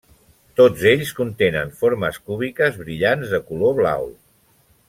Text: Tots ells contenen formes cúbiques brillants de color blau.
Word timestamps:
Tots 0.59 0.85
ells 0.91 1.11
contenen 1.19 1.75
formes 1.83 2.19
cúbiques 2.31 2.81
brillants 2.85 3.37
de 3.37 3.45
color 3.51 3.81
blau. 3.83 4.13